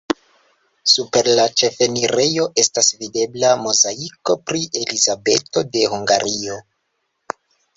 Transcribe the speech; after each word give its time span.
Super 0.93 1.27
la 1.39 1.43
ĉefenirejo 1.61 2.47
estas 2.63 2.89
videbla 3.03 3.51
mozaiko 3.67 4.39
pri 4.49 4.63
Elizabeto 4.83 5.65
de 5.77 5.85
Hungario. 5.93 6.59